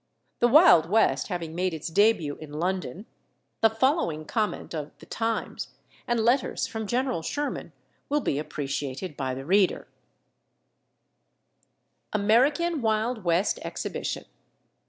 [0.39, 3.05] The Wild West having made its début in London,
[3.61, 5.67] the following comment of the Times
[6.07, 7.71] and letters from General Sherman
[8.09, 9.87] will be appreciated by the reader:
[12.13, 14.25] AMERICAN WILD WEST EXHIBITION.